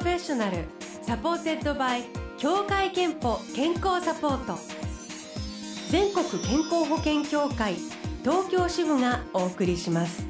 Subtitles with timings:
[0.00, 0.64] Professional
[1.02, 2.04] supported by
[2.38, 4.58] 協会けんぽ健康サポート。
[5.90, 7.74] 全国健康保険協会
[8.22, 10.24] 東京支部がお送りします。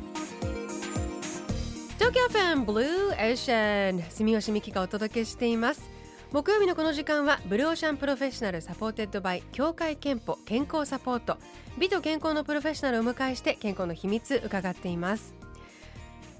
[1.98, 5.89] 東京 FM Blue Ocean 住吉美希がお届けしています。
[6.32, 11.39] 木曜日のこの時間は Blue Ocean Professional supported by 協会けんぽ健康サポート。
[11.79, 15.32] 美と健康のプロフェッショナルをお迎えして健康の秘密伺っています。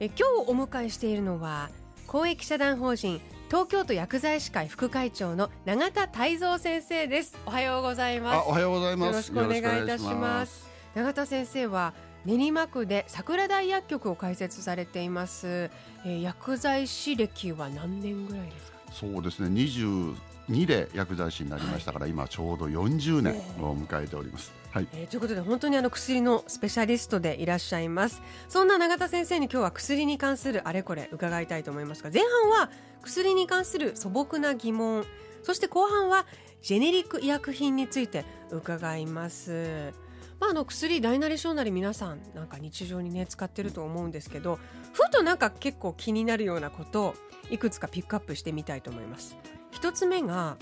[0.01, 1.71] え今日お迎えしているのは
[2.11, 7.39] 公益社団法人東京都薬剤師会副会長の永田泰造先生です。
[7.47, 8.49] おはようございます。
[8.49, 9.09] おはようございます。
[9.11, 10.67] よろしくお願いいたします。
[10.97, 15.71] 永田先生は練馬区で桜台薬局を開設されています、
[16.05, 18.79] えー、薬剤師歴は何年ぐらいですか？
[18.93, 19.49] そうですね。
[19.49, 24.53] 22で薬剤師になりましたから、はい、今ちょうど40年を迎えております。
[24.73, 24.89] はい。
[24.93, 28.23] えー、ということで本当にあの薬のスペシャリストでいらっしゃいます。
[28.49, 32.71] そんな永田先生に今日は薬に関するあれこれ伺いたいと思いますが前半は
[33.03, 35.05] 薬に関する素朴な疑問
[35.43, 36.27] そして後半は
[36.63, 39.93] ジェネリック医薬品について伺います。
[40.39, 44.59] まあ、あの薬大なり小なり皆さんなんか日常にね使ってると思うんですけど
[44.95, 47.15] ふとなんか結構気になるようなことを
[47.51, 49.37] いくつかピックアップしてみたいと思います。
[49.71, 50.57] 一つ目が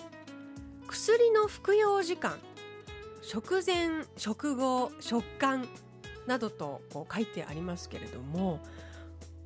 [0.89, 2.39] 薬の服用時間。
[3.23, 5.67] 食前食後食感
[6.27, 8.61] などとこう書いてありますけれども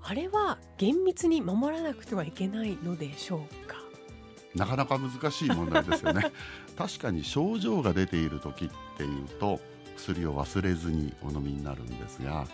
[0.02, 3.76] あれは厳密に守らなくてはいけないのでしょうか？
[4.54, 6.32] なかなか難しい問題ですよね。
[6.76, 9.60] 確かに症状が出ている時っていうと
[9.96, 12.46] 薬を忘れずにお飲みになるんですが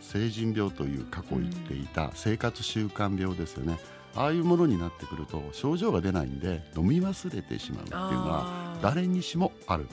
[0.00, 3.78] 成人病という過去言っていた生活習慣病ですよね、
[4.14, 9.86] ああいうものになってくると症状が出ないんで飲み忘れてしまうっていうのは誰にしもある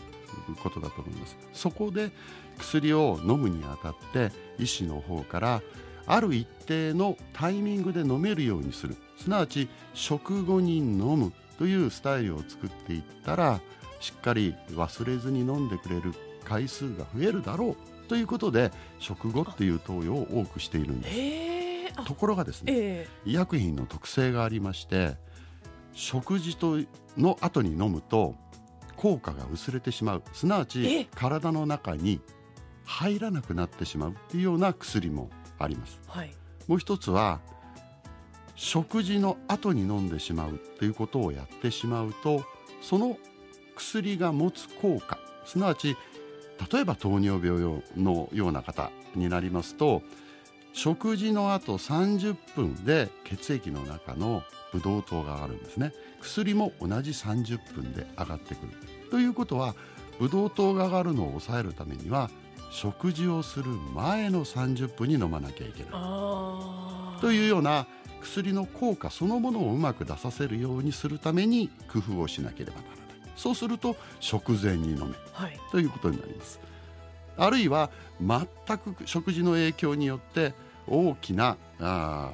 [0.62, 1.38] ことだと思います。
[1.54, 2.12] そこで
[2.58, 5.62] 薬を飲むにあたって医師の方から
[6.06, 8.96] ある一定のタイミングで飲めるようにする。
[9.18, 13.60] すなわち食後に飲むというスタイルを作っていったら
[14.00, 17.76] しっかり忘れずに飲んでくれる回数が増えるだろ
[18.06, 22.06] うということで食後っていう投与を多くしているんです。
[22.06, 25.16] ところがですね、えー、医薬品の特性がありまして
[25.94, 26.78] 食事と
[27.18, 28.36] の後に飲むと
[28.98, 30.24] 効果が薄れてしまう。
[30.34, 32.20] すなわち体の中に
[32.84, 36.00] 入らなくなってしまうっていうような薬もあります。
[36.08, 36.34] はい、
[36.68, 37.40] もう一つは
[38.56, 42.44] 食事の後に飲んでしまうっていうことをやってしまうと
[42.82, 43.18] その
[43.76, 45.20] 薬が持つ効果。
[45.46, 45.96] すなわち
[46.72, 50.02] 例えば糖尿病のような方になりますと
[50.74, 55.94] 食事の後30分で血液の中のブドウ糖が上がるんですね。
[56.22, 58.74] 薬も同じ30分で上がってくる。
[59.10, 59.76] ということは
[60.20, 62.30] ブドウ糖が上がるのを抑えるためには
[62.72, 65.92] 食事をする前の30分に飲まなきゃいけない。
[67.22, 67.88] というような
[68.22, 72.98] 薬の効果そのものをうまく出させるようにするために工夫をしなければならない。
[73.38, 76.60] そうすると食前に飲め、はい、ということになります
[77.38, 77.90] あるいは
[78.20, 80.54] 全く食事の影響によって
[80.88, 82.30] 大きなあ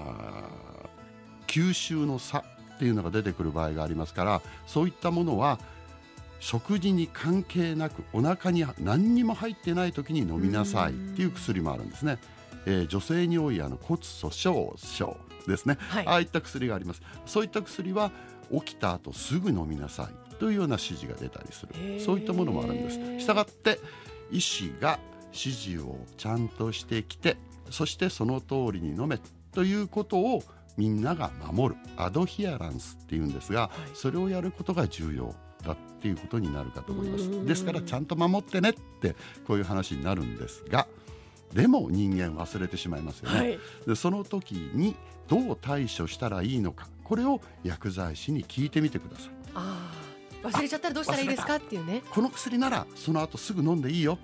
[1.48, 5.60] 吸収の差っていうのが出てくる場合がありますからそういったものは
[6.40, 12.18] 食事に関係なくお腹に何にも入ってない時に飲みなさいっていう薬もあるんですね。
[12.66, 17.02] えー、女性に多いあの骨粗しょう症ですね、はい、ああいった薬があります。
[17.26, 18.12] そういった薬は
[18.52, 22.02] 起きた後すぐ飲みなさいというような指示が出たりする。
[22.02, 23.20] そういったものもあるんです。
[23.22, 23.80] したがって
[24.32, 25.00] 医師が
[25.32, 27.38] 指示をちゃんとしてきて
[27.70, 29.20] そしてその通りに飲め
[29.52, 30.44] ということを
[30.78, 31.82] みんなが守る。
[31.98, 37.46] アドヒアランスっていうんですが、はい、それをやることが重要だっていうことになるかと思います。
[37.46, 40.88] ですからちゃんと守ってねってこういう話になるんですが
[41.54, 44.96] でも人間忘れてしまいますよね、はい、でその時に
[45.28, 49.32] どう対処したらいいのかこれを薬剤師に聞いてみてください
[50.44, 51.56] 忘れちゃったらどうしたらいいですか？
[51.56, 52.04] っていうね。
[52.12, 54.20] この薬ならその後すぐ飲んでいいよ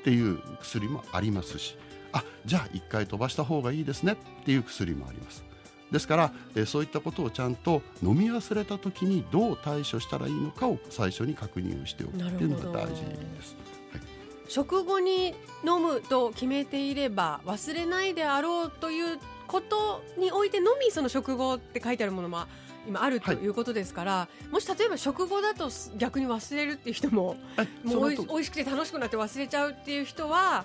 [0.00, 1.76] っていう薬もありますし。
[2.10, 5.44] あじゃあ一回飛ばした方がいいですねっていう薬もあります。
[5.92, 13.56] ですから、えそういったことをちゃんと飲み忘れた時にどう対処したらいいのかを最初に確認をしておくっていうのが大事です。
[13.92, 14.02] はい、
[14.48, 15.34] 食後に
[15.66, 22.46] 飲むと決めていれば忘れないであろうということにおいてのみその食後って書いてあるものも
[22.88, 23.46] 今あるとい。
[23.46, 27.36] うことですから、はい、もし例えば食後だと逆に忘れるっていう人も
[27.84, 30.64] もうおいしくて楽しくなって忘れちゃうっていう人は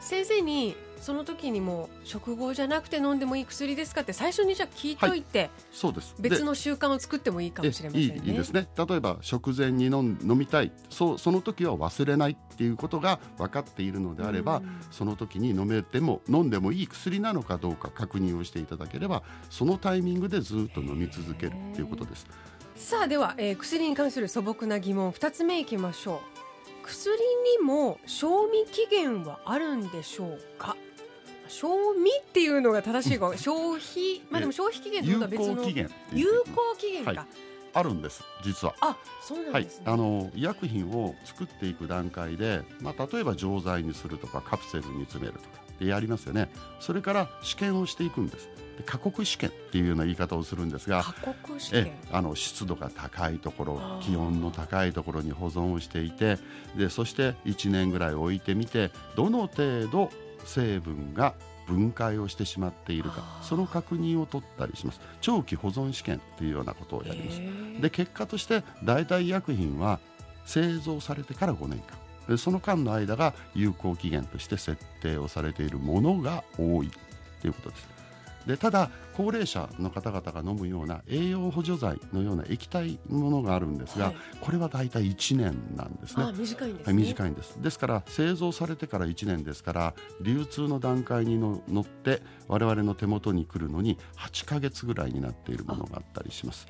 [0.00, 6.14] 先生にその時にもう食後じゃなくて飲んでもいい薬ですかって最初にじゃあ聞いといて、そうです。
[6.18, 8.14] 別の習慣を作ってもいいかもしれませんね。
[8.14, 8.68] いいいいですね。
[8.76, 10.72] 例えば食前に飲ん飲みたい。
[10.90, 14.80] そうその時は忘れないっていうことが分かっているのであれば、うん。
[14.90, 22.26] その時に飲めても飲んでもいい薬なのかどうか確認をしていただければそのタイミングでずっと飲み続けるっていうことです。
[22.76, 26.35] さあでは、えー薬に関する素朴な疑問2つ目いきましょう
[26.86, 27.18] 薬
[27.58, 30.76] にも賞味期限はあるんでしょうか？
[31.48, 37.26] 賞味っていうのが正しいか 消費まあでも消費期限とは別の効期限有効期限か、はい。
[37.74, 38.74] あるんです実は。
[38.80, 45.56] あそうなんはいですね、、あの医薬品を作っていく段階で、まあ、例えば錠剤にするとかカプセルに詰めるとか。
[45.56, 46.50] でやりますよね。
[46.80, 48.48] それから試験をしていくんです。
[48.76, 51.02] で過酷試験っていうような言い方をするんですが
[51.72, 56.38] え験あの湿度が高いところ気温の高いところに保存をしていて
[56.76, 60.10] でそして1年ぐらい置いてみてどの程度
[60.44, 61.34] 成分が
[61.66, 65.00] 分解をしてしまっているかその確認を取ったりします。
[65.20, 67.40] 長期保存試験っていうようなことをやります。
[67.80, 69.98] で結果として代替医薬品は
[70.44, 71.86] 製造されてから5年間。
[71.88, 72.05] で
[72.36, 76.90] その間の間が有効期限として設定をされているものが多い
[77.40, 77.95] ということです
[78.46, 84.16] でただ高齢者の方々が飲むような栄養補助剤のような液体のものがあるんですが、はい。
[84.40, 86.24] これは大体1年なんですね。
[86.24, 87.62] あ短いんですね、はい、短いんです。
[87.62, 96.66] ですから製造されてから1年ですから流通の段階にの乗って我々の手元に来るのに8ヶ月ぐらいになっているものがあったりします。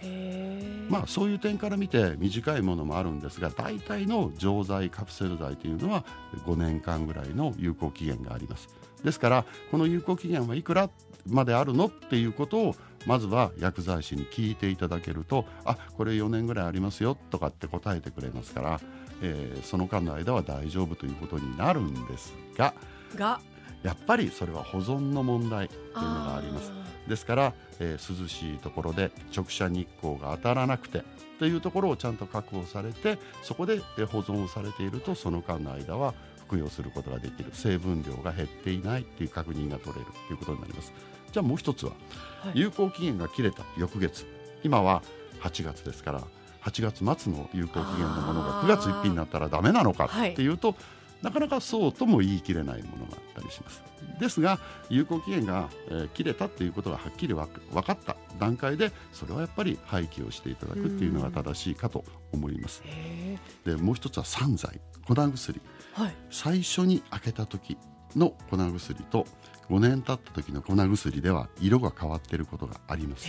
[0.88, 6.04] まあそういう点から見て短いものもあるんですが大体の錠剤カプセル剤というのは
[6.46, 8.68] 5年間ぐらいの有効期限があります。
[9.04, 10.90] ですからこの有効期限はいくら
[11.26, 11.86] まであるの？
[11.86, 12.76] っていうことを
[13.06, 18.80] まずは薬剤師に聞いていただけるとあこれ4年ぐらいありますよとかって答えてくれますから、
[19.22, 22.74] えーその間の間は大丈夫ということになるんですが
[23.14, 23.40] が？
[23.82, 26.72] やっぱりそれは保存の問題というのがあります。
[26.72, 31.04] あですから、えー涼しいところで直射日光が当たらなくて
[31.38, 36.14] というところをちゃんと確保されてそこでえー保存をされているとその間の間は
[36.46, 37.50] 服用することができる。
[37.52, 40.92] 成分量が減っていないという確認が取れるということになります
[41.36, 41.92] じゃあもう一つは、
[42.40, 42.58] はい。
[42.60, 44.24] 有効期限が切れた翌月。
[44.64, 45.02] 今は
[45.42, 46.22] 8月ですから
[46.62, 48.64] 8月末の有効期限のものがあー。
[48.64, 50.32] 9月1日になったらダメなのかはい。
[50.32, 50.74] っていうと、
[51.20, 53.82] なかなかそうとも言い切れないものがあったりします。
[54.18, 62.02] ですが有効期限が、えー切れたっていうことがはっきりわ分かった段階でそれはやっぱり廃棄をしていただくっていうのが正しいかと
[62.32, 62.80] 思います。
[62.86, 64.80] へでもう一つは散剤。
[65.06, 65.60] 粉薬。
[65.96, 66.14] ーはい。
[66.30, 67.76] 最初に開けた時
[68.14, 69.26] の粉薬と
[69.70, 73.28] 5年経った時の粉薬では色が変わっていることがあります。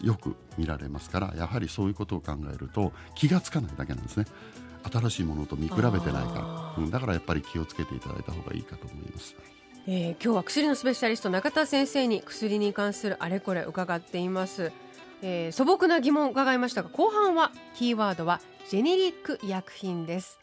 [0.00, 4.26] よく見られますからやはりそういうことを考えると気がつかないだけなんですね。
[4.90, 6.74] 新しいものと見比べてないか。
[6.76, 9.36] ら、うんだからやっぱり気をつけていただいた方がいいかと思います。
[9.86, 14.70] えー今日は薬のスペシャリスト中田先生に薬に関するあれこれ伺っています、
[15.22, 20.38] えー素朴な疑問を伺いましたが後半はキーワードはジェネリック医薬品です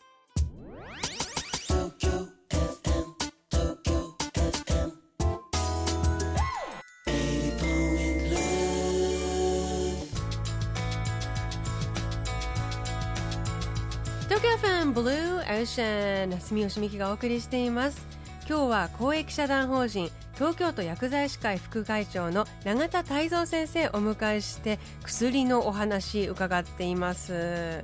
[14.41, 18.07] 東京ファンブルーオーシャン住吉美希がお送りしています。
[18.47, 27.83] 今日は公益社団法人東京都薬剤師会副会長の永田泰造先生をお迎えして薬のお話伺っています。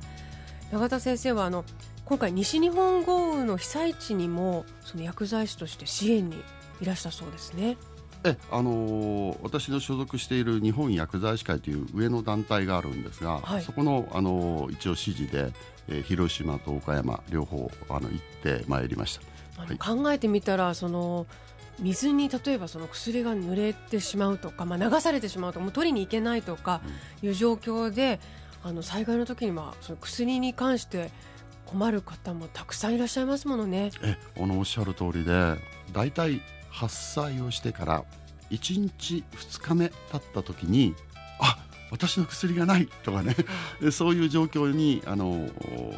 [0.71, 1.65] 永田先生はあの
[2.05, 6.41] 今回西日本豪雨の被災地にもその薬剤師として支援に
[6.79, 7.75] いらしたそうですね。
[8.23, 13.61] えあのー私の所属している日本薬剤師会という上の団体があるんですが、はい。
[13.61, 15.51] そこの、あのー一応指示で、
[15.87, 19.19] えー広島と岡山両方あの行ってまいりまし
[19.57, 19.61] た。
[19.63, 19.77] はい。
[19.77, 21.27] 考えてみたらその
[21.79, 26.81] 水に例えばその薬が濡れてしまうとか、まあ、流されてしまうとかもう取りに行けないとか
[27.21, 28.19] いう状況で、
[28.63, 31.11] あの災害の時にはその薬に関して
[31.65, 33.91] 困る方もたくさんいらっしゃいますものね。
[34.01, 35.55] えあのおっしゃる通りで
[35.91, 38.03] 大体発災をしてから
[38.51, 41.04] 1日2日目経った時にあ
[41.91, 43.35] 私の薬がないとかね。
[43.81, 45.49] でそういう状況にあの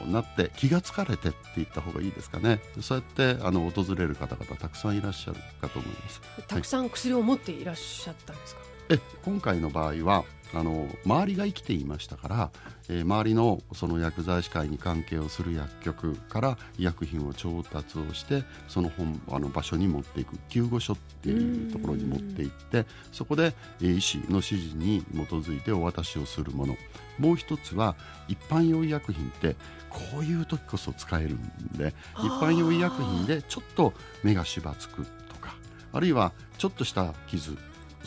[0.08, 2.60] なって気がつかれてって言った方がいいですかね。
[2.82, 6.22] そうやってあの訪れる方々たくさんいらっしゃるかと思います。
[6.48, 8.62] たくさん薬を持っていらっしゃったんですか？
[8.90, 12.52] え今回の場合はあの周りが生きていましたから、
[12.90, 26.78] えー周りのその薬剤師会に関係をする薬局から医薬品を調達をしてその本あの場所に持っていく救護所っていうところに持っていってそこで、え医師の指示に基づいてお渡しをするもの。
[27.20, 27.96] もう一つは
[28.28, 29.56] 一般用医薬品って
[29.90, 31.42] こういう時こそ使えるん
[31.78, 35.56] で一般用医薬品でちょっと目がしばつくとか
[35.92, 37.58] あるいはちょっとした傷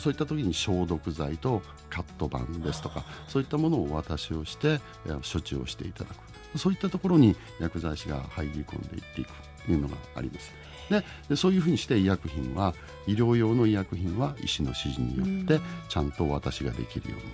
[0.01, 6.09] そういった時に消毒剤とカット板ですとかそういったものをお渡しをしてえー処置をしていただ
[6.53, 6.57] く。
[6.57, 9.31] そういったところに薬剤師が入り込んでいっていく
[9.65, 10.51] というのがあります。
[10.89, 12.73] ででそういうふうにして医薬品は
[13.07, 17.31] 医療用の医薬品は医師の指示によってちゃんとお渡しができるように。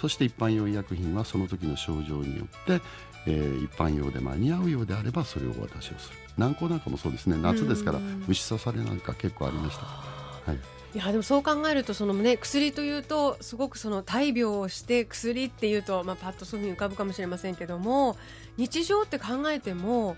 [0.00, 2.80] そして一般用医薬品はその時の症状によって、
[3.26, 6.16] えー一般用で間に合うようであればそれをお渡しをする。
[6.38, 7.36] 軟膏なんかもそうですね。
[7.36, 8.24] 夏ですからうん。
[8.28, 9.84] 虫刺されなんか結構ありました。
[9.84, 18.16] はいいやでもそう考えるとその、ね、薬というとすごくその大病をして薬っていうと、まあ、パッとそういうふうに浮かぶかもしれませんけども
[18.56, 20.16] 日常って考えても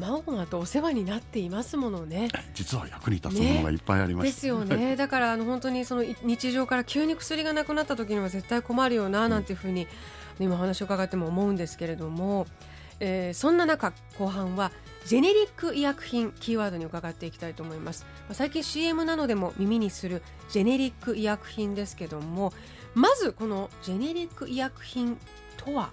[0.00, 2.28] 細々とお世話になっていますものね。
[2.52, 4.96] 実は役に立つものがいっぱいありました、ですよね。
[4.96, 9.86] だからあの本当にそのい日常から急に薬がなくなった時には絶対困るよななんていうふうに
[10.40, 12.46] 今お話を伺っても思うんですけれども、
[13.00, 14.72] えーそんな中後半は
[15.06, 18.04] ジェネリック医薬品キーワードに伺っていきたいと思います。
[18.26, 22.52] まあ最近 CM などでも耳にするジェネリック医薬品ですけども
[22.94, 25.16] まずこのジェネリック医薬品
[25.56, 25.90] とは？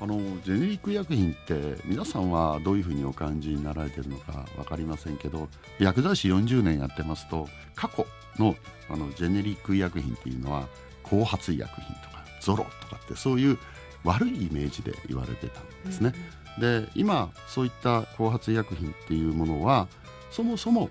[0.00, 8.04] あのジェネリック医薬品って皆さんはどういうふうにお感じになられてるのか分かりませんけど薬剤師40年やってますと過去
[8.36, 8.56] の
[8.90, 10.66] あのジェネリック医薬品っていうのは
[11.04, 13.58] 後発医薬品とかゾロとかってそういう
[14.04, 16.12] 悪いイメージで言われてたんですね。
[16.58, 19.88] で今そういった後発医薬品っていうものは
[20.30, 20.88] そもそも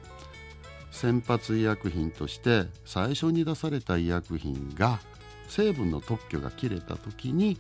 [0.92, 5.00] 先発医薬品として最初に出された医薬品が
[5.48, 7.60] 成分の特許が切れた時に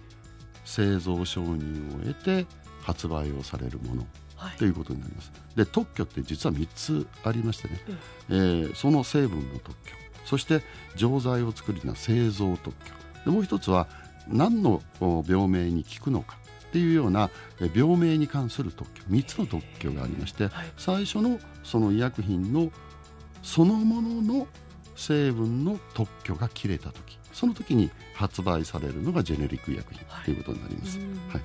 [0.65, 2.45] 製造承認を得て
[2.81, 4.57] 発売をされるものはい。
[4.57, 5.31] ということになります。
[5.55, 7.79] で特許って実は3つありましてね、
[8.29, 8.35] うん。
[8.35, 9.95] えーその成分の特許。
[10.25, 10.61] そして
[10.95, 12.93] 錠剤を作るには製造特許。
[13.25, 13.87] でもう一つは
[14.27, 16.37] 何のお病名に効くのか
[16.67, 20.51] っていうようなえー病名に関する特許3つの特許がありましてはい。
[20.77, 22.71] 最初のその医薬品の
[23.41, 24.47] そのものの
[24.95, 30.33] 成分の特許が切れた時その時に発売されるのがジェネリック医薬品とい。
[30.33, 30.99] うことになります。
[30.99, 31.05] うん。
[31.29, 31.41] はい。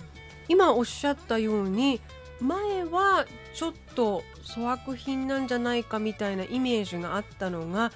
[0.49, 2.00] 今おっしゃったように
[2.40, 4.23] 前はちょっと
[4.54, 7.90] 粗悪品なんじゃないかみたいなイメージがあったのが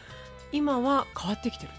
[0.50, 1.72] 今は変わってきてる。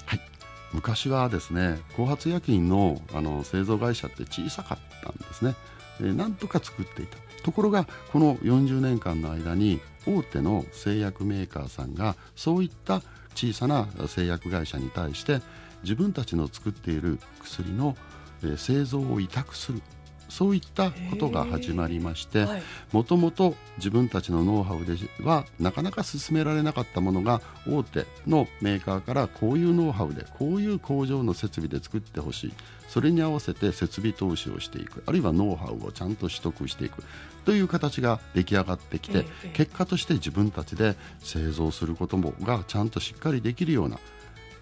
[0.74, 5.56] 昔はですね後発医薬品のあの製造会社って小さかったんですね、
[6.02, 7.18] えーなんとか作っていた。
[7.44, 13.02] ところがこの40年間の間に大手の製薬メーカーさんがそういった
[13.36, 15.42] 小さな製薬会社に対して
[15.84, 17.98] 自分たちの作っている薬の、
[18.44, 19.82] え製造を委託する。
[20.30, 22.64] そういったことが始まりまして、はい。
[22.92, 32.54] もともと自分たちのノウハウではなかなか進められなかったものが大手のメーカーからこういうノウハウでこういう工場の設備で作ってほしい。
[32.88, 35.04] それに合わせて設備投資をしていく。
[35.08, 37.04] あるいはノウハウをちゃんと取得していく。
[37.46, 39.50] という形が出来上がってきて、ええ。
[39.54, 44.00] 結果として自分たちで製造することもがちゃんとしっかりできるような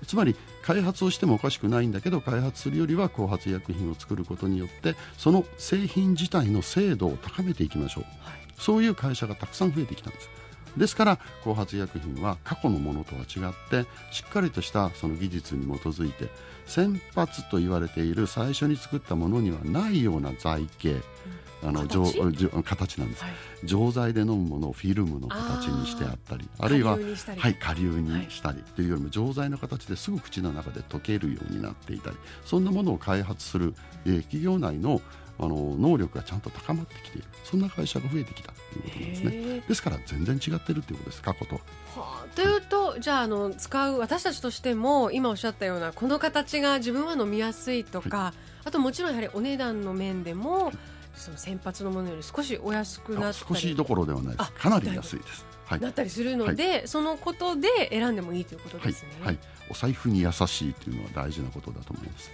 [0.06, 8.04] つまり開発をしてもおかしくないんだけど開発するよりは後発医薬品を作ることによってその製品自体の精度を高めていきましょう。
[8.04, 8.42] はい。
[8.58, 10.30] そういう会社がたくさん増えてきたんです。
[10.78, 16.30] ですから後発医薬品は過去のものとは違ってしっかりとしたその技術に基づいて
[16.66, 20.96] 先発と言われている最初に作ったものにはないような材形
[21.64, 22.64] あの形？
[22.64, 23.24] 形なんです。
[23.24, 23.34] はい。
[23.64, 27.40] 錠剤で飲むものをフィルムの形にしてあったりあるいは下流にしたり。
[27.40, 33.76] はい、下流にしたりっていうよりも錠剤の形ですぐ口の中で溶けるようになっていたりそんなものを開発する、
[34.06, 35.02] えー企業内の
[35.40, 37.28] あの能力がちゃんと高まってきている。
[37.44, 39.64] そんな会社が増えてきたということなんですね。
[39.68, 41.22] ですから全然違ってるということです。
[41.24, 41.56] 過去と。
[41.56, 41.62] は。
[41.96, 42.26] あ。
[42.36, 50.72] というとじゃああの使う私たちとしても今おっしゃったようなこの形が自分は飲みやすいとか、あともちろんやはりお値段の面でも
[51.22, 55.46] その先発のものより少しお安くなあった少しりどころではないであすかなり安いです。
[55.66, 55.80] はい。
[55.80, 59.10] なったりするので、そのことで選んでもいいということはいですね。
[59.22, 62.32] はい、お財布に優しいというのは大事なことだと思います。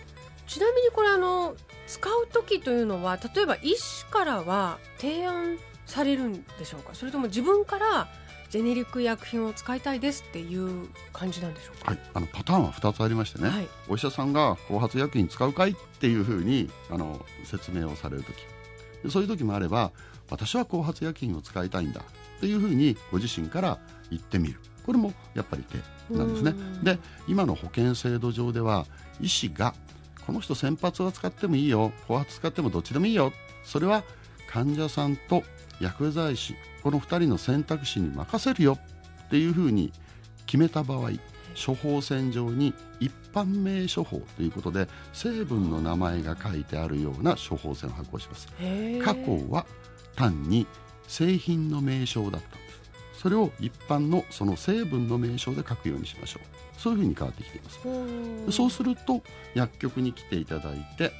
[0.48, 6.96] ちなみにこれあの使う時というのは例えば医師からは提案されるんでしょうか？
[6.96, 8.08] それとも自分から
[8.50, 11.92] ジェネリック医薬品を使いたいですっていう感じなんでしょうか？
[11.92, 13.68] はい、あのパターンは2つありましてね、はい。
[13.90, 15.72] お医者さんが後発医薬品使うかい？
[15.72, 18.34] っていうふうにあの説明をされる時。
[18.34, 18.57] で
[19.10, 19.92] そういう時もあれば
[20.30, 24.60] 私は後発医薬品を使いたいんだっていうふうにご自身から言ってみる。
[24.86, 26.52] これもやっぱり手なんですね。
[26.52, 26.84] うん。
[26.84, 28.86] で今の保険制度上では
[29.20, 29.74] 医師が
[30.26, 33.32] この人先発は使ってもいいよ後発使ってもどっちでもいいよ
[33.64, 34.04] それは
[34.50, 35.44] 患者さんと
[35.80, 38.78] 薬剤師この2人の選択肢に任せるよ
[39.26, 39.92] っていうふうに
[40.46, 41.12] 決めた場合
[41.66, 48.48] 処方箋上に一般名処方ということで成分の名前が書いてあるような処方箋を発行します。
[49.04, 49.66] 過去は
[50.16, 50.68] 単に
[51.08, 52.58] 製品の名称だったんで
[53.16, 53.22] す。
[53.22, 56.80] それを一般のその成分の名称で書くようにしましょう。
[56.80, 57.80] そういうふうに変わってきています。
[58.52, 59.24] そうすると
[59.56, 61.12] 薬局に来ていただいて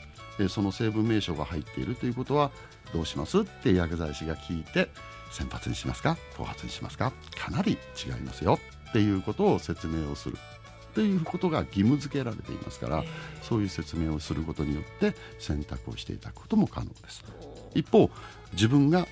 [0.50, 2.52] その成分名称が入っているということは
[2.94, 4.90] どうしますって薬剤師が聞いて
[5.32, 6.18] 先発にしますか？
[6.38, 7.12] 後発にしますか？
[7.36, 8.60] かなり違いますよ。
[8.90, 10.38] っていうことを説明をする
[10.96, 13.04] ということが義務付けられていますから
[13.44, 17.24] そういう説明をすることによって選択をしていただくことも可能です。
[17.76, 18.10] 一方
[18.54, 19.06] 自分が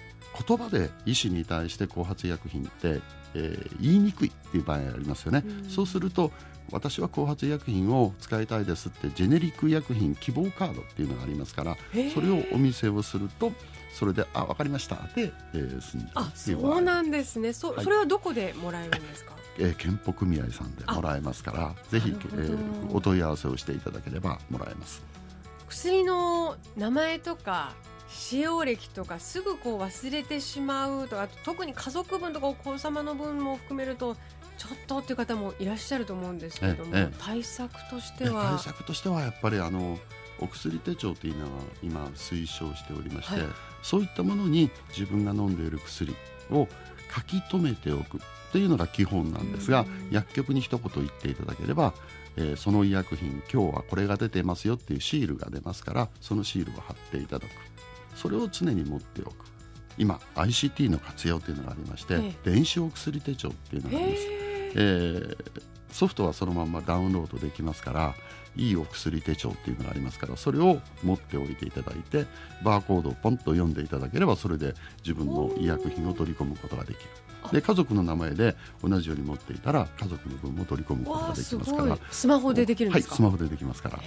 [0.47, 3.01] 言葉で医師に対して後発医薬品って、
[3.35, 6.31] えー、言いにくいっていう場合ありますよね、うん、そうすると
[6.71, 11.77] 私は後発医薬品を使いたいですってジェネリック医薬品希望カードっていうのがありますから
[12.13, 13.51] それをお見せをすると
[13.95, 14.97] それであ分かりました。
[15.15, 17.53] で、えー、済んじあそうなんですね。
[17.53, 19.33] そはい、それはどこでもらえるんですか？
[19.57, 25.01] えー、健保組合さんでもらえますからぜひ、えー、お問い合わせをしていただければもらえます。
[25.69, 27.73] 薬の名前とか
[28.09, 34.15] 使用歴とかすぐこう忘れてしまうとか特に家族分とかお子様の分も含めると
[34.57, 38.51] ちょっとっていう方もいらっしゃると思うんですけれども、対策としては？
[38.51, 39.97] 対策としてはやっぱりあの
[40.39, 41.49] お薬手帳というのは
[41.83, 43.49] 今推奨しておりまして、はい、
[43.81, 46.15] そういったものに自分が飲んでいる薬
[46.51, 46.67] を
[47.13, 48.19] 書き留めておく
[48.51, 51.93] というのが基本なんですが、薬局に一言言っていただければ、
[52.37, 57.49] えー、その医薬品今日はこれが出てますよっていうシールが出ますからそのシールを貼っていただく。
[58.15, 59.33] それを常に持っておく。
[59.97, 65.37] 今 ICT の活用というのがありまして、電子お薬手帳っていうのがあります、えー、
[65.91, 68.15] ソフトはそのままダウンロードできますから
[68.57, 72.25] いいお薬手帳っていうのがありますからそれを持っておいていただいて
[72.63, 74.73] バーコードをポンと読んでいただければそれで
[75.03, 77.09] 自分の医薬品を取り込むことができる。
[77.51, 81.97] で家族の名前で同じように持っていたら家族の分も取り込むことができますから。
[82.09, 83.99] スマホでできるんですはいスマホでできますから。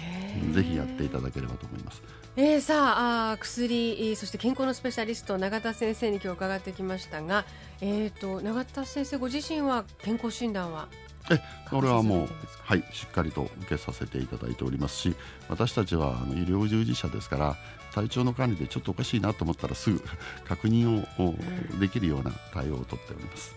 [0.52, 2.02] ぜひやっていただければと思います。
[2.36, 7.44] えー、さああ薬そして健康のスペシャリスト永田先生に今日伺ってきましたが、
[7.80, 10.88] えーと、永田先生ご自身は健康診断は？
[11.30, 12.28] えこれはもう、
[12.64, 15.14] はい、しっかりと受けさせていただいておりますし
[15.48, 17.56] 私たちはあの医療従事者ですから
[17.92, 20.02] 体調の管理でちょっとおかしいなと思ったらすぐ
[20.46, 21.34] 確認を
[21.78, 23.54] できるような対応をとっております。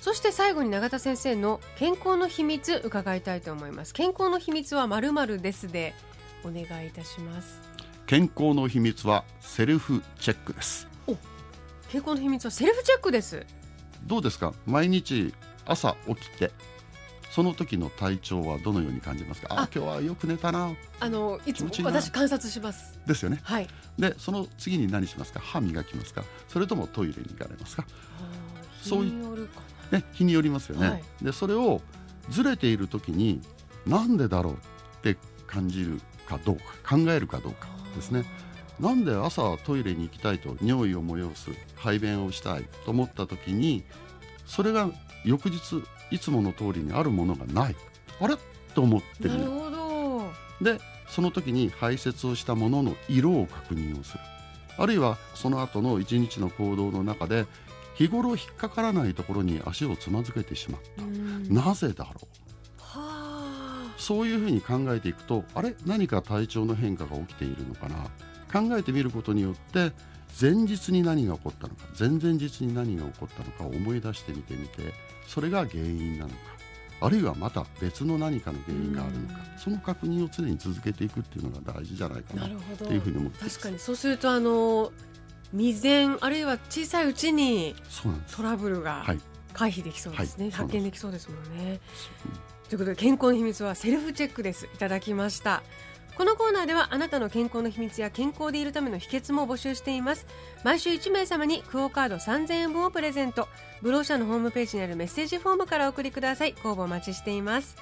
[0.00, 3.92] そして最後に永田先生の健康の秘密伺いたいと思います。
[3.92, 5.94] 健康の秘密はまるまるですで
[6.42, 7.60] お願いいたします。
[8.06, 10.88] 健康の秘密はセルフチェックです。
[11.06, 11.14] お、
[11.90, 13.44] 健康の秘密はセルフチェックです。
[14.04, 14.54] どうですか？
[14.64, 15.34] 毎日
[15.66, 16.50] 朝起きて
[17.30, 19.48] その時の体調はどのように感じますか？
[19.50, 19.68] あ。
[19.74, 20.72] 今日はよく寝たな。
[20.98, 22.98] あのいつも私観察します。
[23.06, 23.40] ですよね。
[23.42, 23.68] はい。
[23.98, 25.40] でその次に何しますか？
[25.40, 26.24] 歯磨きますか？
[26.48, 27.84] それともトイレに行かれますか？
[28.82, 29.48] そういう
[29.92, 30.04] ね。
[30.12, 31.80] 日によりますよね、はい、でそれを
[32.30, 33.40] ずれている時に
[33.86, 34.56] なんでだろうっ
[35.02, 35.16] て
[35.46, 38.24] 感じるかどうか考えるかどうかですね。
[38.78, 43.84] なんで朝トイレに行きたいと尿意を催す排便をしたいと思った時に
[44.46, 44.88] それが
[45.24, 47.76] 翌日いつもの通りにあるものがない。
[48.20, 48.36] あれ？
[48.74, 49.44] と思ってみる
[50.60, 54.20] でその時に排泄をしたものの色を確認をする。
[54.78, 57.46] あるいはその後の一日の行動の中で
[57.94, 61.02] 日頃引っかからないところに足をつまずけてしまった。
[61.52, 62.26] なぜだろう？
[63.98, 65.74] そういうふうに考えていくとあれ？
[65.84, 68.04] 何か体調の変化が起きているのかな？
[68.52, 69.92] 考えてみることによって
[70.40, 74.92] 前日に何が起こったのか前々日に何が起こったのかを思い出してみてみて
[75.26, 76.36] それが原因なのか
[77.02, 84.92] あるいはまた別の何かの原因があるのか、その確認を常に続けていくっていうのが大事じゃないかなというふうに思って確かにそうするとあの
[85.52, 87.74] 未然あるいは小さいうちに
[88.36, 89.06] トラブルが
[89.54, 91.80] 回避できそうですね、はい、発見できそうですもんね。
[92.68, 94.66] ということで健康の秘密はセルフチェックです。
[94.66, 95.62] いただきました。
[96.20, 100.26] このコーナーではあなたの健康の秘密や健康でいるための秘訣も募集しています。
[100.62, 103.48] 毎週1名様にクオカード3000円分をプレゼント。
[103.80, 106.52] ブローシャのホームページにあるメッセージフォームからお送りください。
[106.52, 107.74] 公募お待ちしています。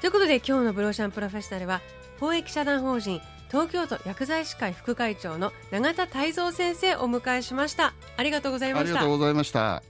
[0.00, 1.82] ということで今日のブローシャンプロフェッショナルは
[2.18, 7.94] 公益社団法人東京都薬剤師会副会長の永田泰造先生をお迎えしました。
[8.16, 8.88] ありがとうございました。
[8.88, 9.84] ありがとうございました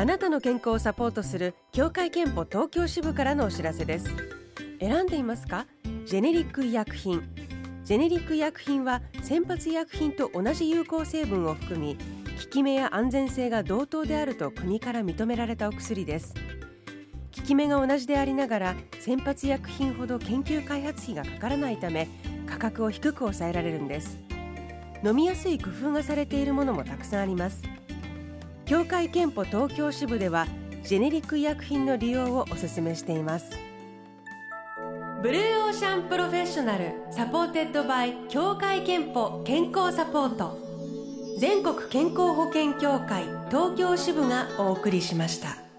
[0.00, 4.06] あなたの健康をサポートする協会憲法東京支部からのお知らせです。
[4.80, 5.66] 選んでいますか？
[6.06, 7.20] ジェネリック医薬品。
[7.84, 12.00] ジェネリック医薬品は先発医薬品と同じ有効成分を含み効
[12.50, 16.32] き目や安全性が同等であると国から認められたお薬です。
[17.36, 22.08] 効き目が同じでありながら先発医薬品ほど研究開発費がかからないため
[22.46, 24.18] 価格を低く抑えられるんです。
[25.04, 27.62] 飲みやすい工夫がされているものもたくさんあります。
[28.70, 30.46] 協会けんぽ東京支部では
[30.84, 33.58] ジェネリック医薬品の利用をお勧めしています
[35.24, 40.56] Blue Ocean Professional supported by 協会けんぽ健康サポート
[41.40, 45.69] 全国健康保険協会東京支部がお送りしました。